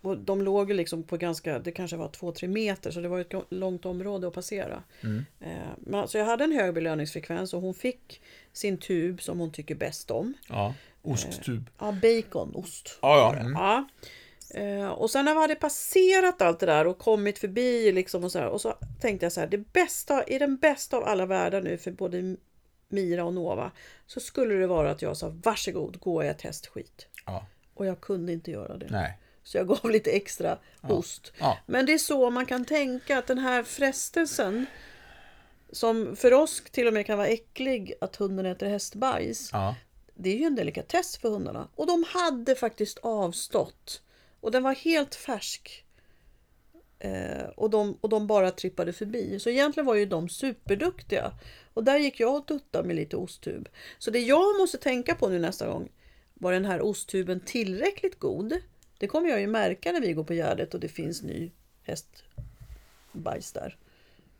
[0.00, 3.20] och de låg ju liksom på ganska, det kanske var 2-3 meter så det var
[3.20, 4.82] ett långt område att passera.
[5.00, 5.24] Mm.
[5.40, 8.22] Eh, men, så jag hade en hög belöningsfrekvens och hon fick
[8.52, 10.34] sin tub som hon tycker bäst om.
[10.48, 11.70] Ja, osttub.
[11.78, 12.98] Ja, bacon, ost.
[13.02, 13.40] Ja, ja.
[13.40, 13.52] Mm.
[13.52, 13.88] ja.
[14.54, 18.32] Eh, och sen när vi hade passerat allt det där och kommit förbi liksom och
[18.32, 21.26] så här, och så tänkte jag så här, det bästa, i den bästa av alla
[21.26, 22.36] världar nu för både
[22.88, 23.70] Mira och Nova
[24.06, 27.06] så skulle det vara att jag sa varsågod, gå och ät hästskit.
[27.26, 27.46] Ja.
[27.78, 28.86] Och jag kunde inte göra det.
[28.90, 29.18] Nej.
[29.42, 31.32] Så jag gav lite extra ost.
[31.38, 31.58] Ja.
[31.66, 34.66] Men det är så man kan tänka att den här frestelsen
[35.72, 39.50] som för oss till och med kan vara äcklig att hunden äter hästbajs.
[39.52, 39.74] Ja.
[40.14, 41.68] Det är ju en delikatess för hundarna.
[41.74, 44.02] Och de hade faktiskt avstått.
[44.40, 45.84] Och den var helt färsk.
[46.98, 49.40] Eh, och, de, och de bara trippade förbi.
[49.40, 51.32] Så egentligen var ju de superduktiga.
[51.74, 53.68] Och där gick jag och duttade med lite osttub.
[53.98, 55.88] Så det jag måste tänka på nu nästa gång.
[56.38, 58.60] Var den här osttuben tillräckligt god?
[58.98, 61.50] Det kommer jag ju märka när vi går på Gärdet och det finns ny
[61.82, 63.76] hästbajs där.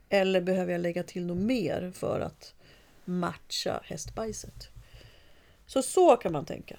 [0.09, 2.55] Eller behöver jag lägga till något mer för att
[3.05, 4.69] matcha hästbajset?
[5.67, 6.79] Så så kan man tänka.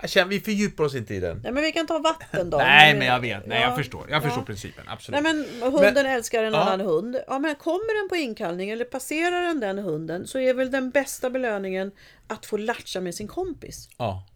[0.00, 1.40] Jag känner, vi fördjupar oss inte i den.
[1.42, 2.56] Nej men vi kan ta vatten då.
[2.56, 3.46] Nej, men jag vet.
[3.46, 4.06] Nej, Ja, jag förstår.
[4.10, 4.46] Jag förstår ja.
[4.46, 4.84] principen.
[4.88, 5.22] Absolut.
[5.22, 6.60] Nej men hunden älskar en Ja.
[6.60, 7.16] annan hund.
[7.26, 10.90] Ja men kommer den på inkallning eller passerar den den hunden så är väl den
[10.90, 11.92] bästa belöningen
[12.26, 13.88] att få latcha med sin kompis.
[13.98, 14.26] Ja.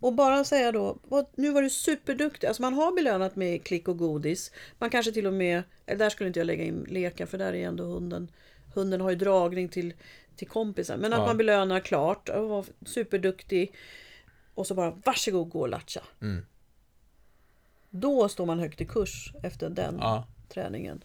[0.00, 2.46] Och bara säga då, "Vad- nu var du superduktig.
[2.46, 4.52] Alltså man har belönat med klick och godis.
[4.78, 7.52] Man kanske till och med, eller där skulle inte jag lägga in lekar för där
[7.52, 8.30] är ändå hunden.
[8.74, 9.94] Hunden har ju dragning till,
[10.36, 11.00] till kompisen.
[11.00, 11.26] Men att Ja.
[11.26, 13.74] man belönar klart, och var superduktig.
[14.60, 16.00] Och så bara varsågod gå och latcha.
[16.22, 16.46] Mm.
[17.90, 20.26] Då står man högt i kurs efter den ja.
[20.48, 21.04] träningen.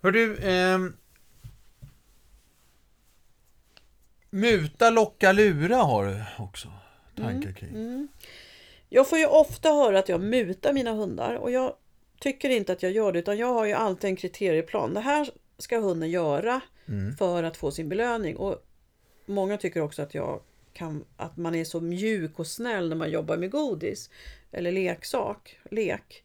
[0.00, 0.96] Hör du, ehm...
[4.30, 6.68] Muta, locka, lura har du också
[7.16, 7.70] tankar kring.
[7.70, 8.08] Mm.
[8.88, 11.74] Jag får ju ofta höra att jag mutar mina hundar och jag
[12.20, 14.94] tycker inte att jag gör det utan jag har ju alltid en kriterieplan.
[14.94, 17.16] Det här ska hunden göra Mm.
[17.16, 18.36] för att få sin belöning.
[18.36, 18.66] Och
[19.30, 20.40] Många tycker också att, jag
[20.72, 24.10] kan, att man är så mjuk och snäll när man jobbar med godis
[24.52, 26.22] eller leksak, lek.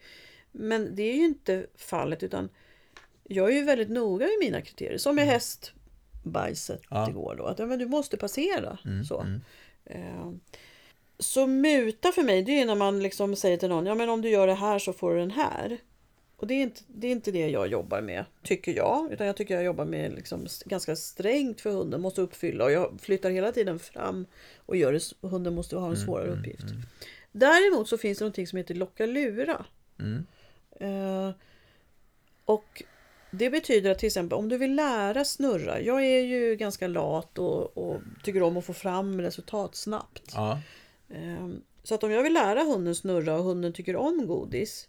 [0.52, 2.50] Men det är ju inte fallet utan
[3.24, 4.98] jag är ju väldigt noga med mina kriterier.
[4.98, 7.04] Som med hästbajset Mm.
[7.04, 7.10] Ja.
[7.10, 7.46] igår då.
[7.46, 8.78] Att ja, men du måste passera.
[9.08, 9.22] så.
[9.22, 9.42] mm.
[9.86, 10.32] Eh,
[11.20, 14.22] Så muta för mig, det är när man liksom säger till någon, ja men om
[14.22, 15.78] du gör det här så får du den här.
[16.38, 19.12] Och det är inte det, är inte det jag jobbar med, tycker jag.
[19.12, 22.66] Utan jag tycker jag jobbar med liksom ganska strängt för hunden, måste uppfylla.
[22.66, 24.26] Och jag flyttar hela tiden fram
[24.66, 26.66] och gör det, hunden måste ha en svårare uppgift.
[27.32, 29.66] Däremot så finns det någonting som heter locka lura.
[30.00, 30.26] Mm.
[30.80, 31.34] Eh,
[32.46, 32.84] och
[33.32, 35.82] det betyder att till exempel om du vill lära snurra.
[35.82, 40.32] Jag är ju ganska lat och, och tycker om att få fram resultat snabbt.
[40.36, 40.60] Ja.
[41.10, 44.88] Ehm, Så att om jag vill lära hunden snurra och hunden tycker om godis.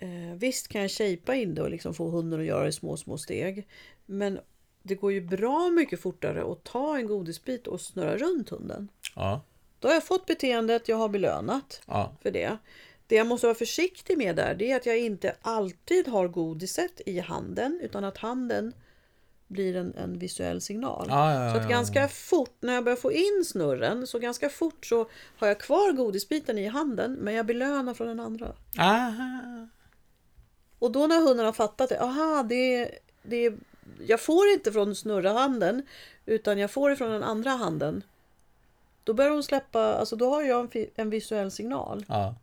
[0.00, 2.72] Eh, Visst kan jag shapea in det och liksom få hunden att göra det i
[2.72, 3.66] små, små steg.
[4.06, 4.38] Men
[4.82, 8.88] det går ju bra mycket fortare att ta en godisbit och snurra runt hunden.
[9.16, 9.40] Ja.
[9.78, 12.12] Då har jag fått beteendet, jag har belönat Ja.
[12.22, 12.56] för det.
[13.06, 17.00] Det jag måste vara försiktig med där, det är att jag inte alltid har godiset
[17.06, 18.72] i handen, utan att handen
[19.46, 21.06] blir en, en visuell signal.
[21.08, 24.48] Ja, ja, ja, så att ganska fort, när jag börjar få in snurren, så ganska
[24.48, 28.52] fort så har jag kvar godisbiten i handen, men jag belönar från den andra.
[28.78, 29.68] Aha.
[30.80, 32.90] Och då när hunden har fattat det, aha, det,
[33.22, 33.54] det,
[34.06, 35.82] jag får inte från snurra handen,
[36.26, 38.02] utan jag får det från den andra handen.
[39.04, 42.04] Då börjar hon släppa, alltså då har jag en, en visuell signal.
[42.08, 42.34] Ja.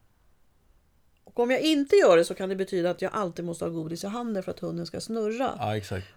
[1.23, 3.69] Och om jag inte gör det så kan det betyda att jag alltid måste ha
[3.69, 5.56] godis i handen för att hunden ska snurra.
[5.60, 6.08] ja, exakt.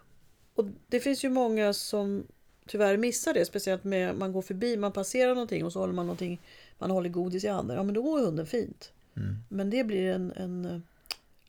[0.55, 2.27] Och det finns ju många som
[2.67, 3.45] tyvärr missar det.
[3.45, 6.41] Speciellt med man går förbi, man passerar någonting och så håller man någonting,
[6.77, 7.77] man håller godis i handen.
[7.77, 8.91] Ja men då går hunden fint.
[9.15, 9.35] Mm.
[9.49, 10.79] Men det blir en, en eh,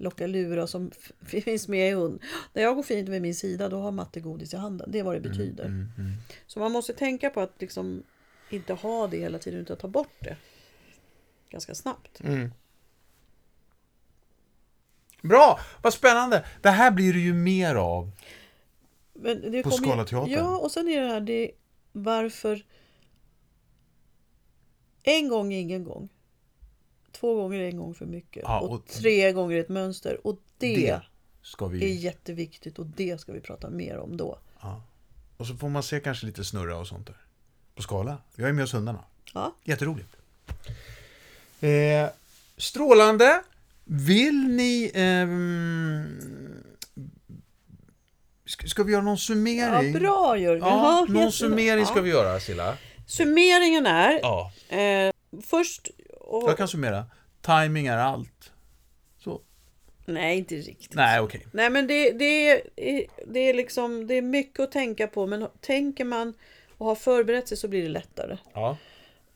[0.02, 0.90] locka lura som
[1.26, 2.22] finns med i hund.
[2.52, 4.90] När jag går fint med min sida då har matte godis i handen.
[4.92, 5.64] Det är vad det betyder.
[5.64, 6.12] Mm, mm.
[6.46, 8.02] Så man måste tänka på att liksom
[8.50, 10.36] inte ha det hela tiden utan ta bort det.
[11.50, 12.20] Ganska snabbt.
[12.20, 12.52] Mm.
[15.22, 15.60] Bra!
[15.82, 16.44] Vad spännande!
[16.60, 18.10] Det här blir det ju mer av.
[19.12, 20.30] Men det På Scalateatern.
[20.30, 21.50] Ja, och sen är det här, det
[21.92, 22.64] varför...
[25.02, 26.08] En gång är ingen gång.
[27.12, 28.42] Två gånger är en gång för mycket.
[28.46, 30.26] Ja, och, och- tre gånger är ett mönster.
[30.26, 31.00] Och det, Det
[31.42, 31.94] ska är vi...
[31.94, 34.38] jätteviktigt och det ska vi prata mer om då.
[34.60, 34.82] Ja.
[35.36, 37.16] Och så får man se kanske lite snurra och sånt där.
[37.74, 38.18] På skala.
[38.36, 39.04] Jag är med oss hundarna.
[39.34, 40.16] Ja, Jätteroligt.
[41.60, 42.08] Eh,
[42.56, 43.42] strålande.
[43.84, 46.18] Vill ni ehm,
[48.44, 49.92] Ska, vi göra någon Ja, summering?
[49.92, 50.64] bra Jörgen.
[50.66, 52.02] Ja, någon summering ska Ja.
[52.02, 52.76] vi göra, Silla.
[53.06, 55.90] Summeringen är Ja, eh, först...
[56.32, 57.06] Och, jag kan summera.
[57.40, 58.52] Timing är allt.
[59.18, 59.40] Så.
[60.04, 60.94] Nej, inte riktigt.
[60.94, 61.46] Nej, okej.
[61.52, 62.62] Nej men det, det, är,
[63.26, 66.34] det är liksom det är mycket att tänka på men tänker man
[66.78, 68.36] och har förberett sig så blir det lättare.
[68.54, 68.76] Ja.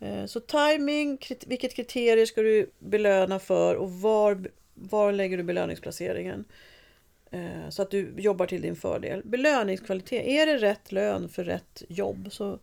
[0.00, 6.44] Eh, Så timing, vilket kriterier ska du belöna för och var, var lägger du belöningsplaceringen?
[7.30, 9.22] Eh, Så att du jobbar till din fördel.
[9.24, 12.28] Belöningskvalitet, är det rätt lön för rätt jobb?
[12.32, 12.58] Så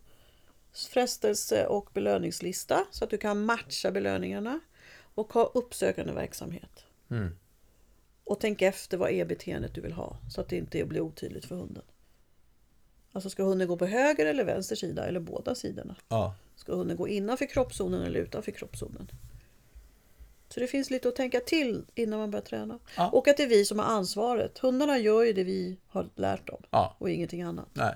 [0.74, 4.60] frestelse och belöningslista så att du kan matcha belöningarna.
[5.16, 6.84] Och ha uppsökande verksamhet.
[7.10, 7.36] Mm.
[8.24, 11.44] Och tänk efter vad är beteendet du vill ha så att det inte blir otydligt
[11.44, 11.82] för hunden.
[13.12, 15.96] Alltså ska hunden gå på höger eller vänster sida eller båda sidorna?
[16.08, 16.34] Ja.
[16.56, 19.10] Ska hunden gå innanför kroppszonen eller utanför kroppszonen?
[20.48, 22.78] Så det finns lite att tänka till innan man börjar träna.
[22.96, 23.10] Ja.
[23.10, 24.58] Och att det är vi som har ansvaret.
[24.58, 26.96] Hundarna gör ju det vi har lärt dem Ja.
[26.98, 27.68] och ingenting annat.
[27.72, 27.94] Nej.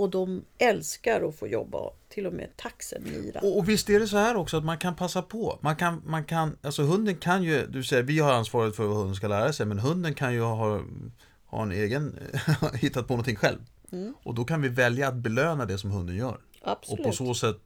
[0.00, 3.40] Och de älskar att få jobba, till och med taxen mira.
[3.40, 5.58] Och, och visst är det så här också att man kan passa på.
[5.60, 8.96] Man kan, man kan, alltså hunden kan ju, du säger vi har ansvaret för vad
[8.96, 10.82] hunden ska lära sig, men hunden kan ju ha,
[11.46, 12.18] ha en egen,
[12.74, 13.58] hittat på någonting själv.
[14.22, 16.40] Och då kan vi välja att belöna det som hunden gör.
[16.62, 17.00] Absolut.
[17.00, 17.60] Och på så sätt,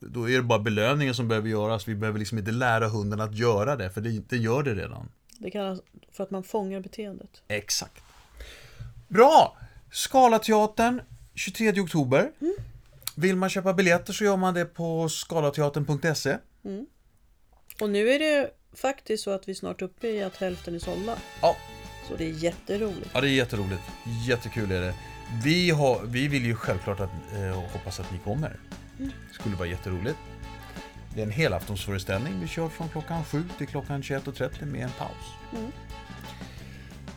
[0.00, 1.88] då är det bara belöningen som behöver göras.
[1.88, 5.08] Vi behöver liksom inte lära hunden att göra det, för det, det gör det redan.
[5.38, 5.80] Det kallas
[6.12, 7.42] för att man fångar beteendet.
[7.48, 8.02] Exakt.
[9.08, 9.56] Bra!
[9.92, 11.00] Skalateatern
[11.36, 12.30] 23 oktober.
[13.16, 16.36] Vill man köpa biljetter så gör man det på skalateatern.se.
[17.80, 20.78] Och nu är det faktiskt så att vi snart är uppe i att hälften är
[20.78, 21.18] sålda.
[21.42, 21.56] Ja,
[22.08, 23.10] Så det är jätteroligt.
[23.12, 23.82] Ja, det är jätteroligt.
[24.28, 24.94] Jättekul är det.
[25.44, 28.56] Vi, har, vi vill ju självklart att, eh, hoppas att ni kommer.
[28.98, 30.18] Det skulle vara jätteroligt.
[31.14, 32.40] Det är en helaftonsföreställning.
[32.40, 35.62] Vi kör från klockan 7 till klockan 21.30 med en paus.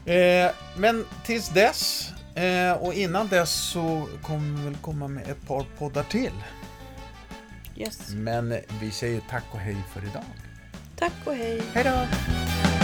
[0.06, 5.48] Eh, men tills dess, eh, och innan dess så kommer vi väl komma med ett
[5.48, 6.34] par poddar till.
[7.76, 8.10] Yes.
[8.10, 10.24] Men vi säger tack och hej för idag.
[10.96, 11.62] Tack och hej.
[11.74, 12.79] Hej då!